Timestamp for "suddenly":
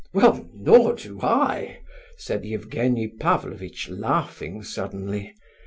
4.63-5.35